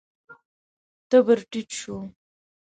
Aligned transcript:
تبر 1.09 1.39
ټيټ 1.49 1.69
شو. 1.79 1.95